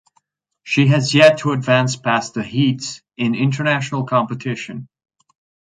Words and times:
She 0.63 0.87
has 0.87 1.13
yet 1.13 1.37
to 1.41 1.51
advance 1.51 1.95
past 1.95 2.33
the 2.33 2.41
heats 2.41 3.03
in 3.17 3.35
international 3.35 4.05
competition. 4.05 4.87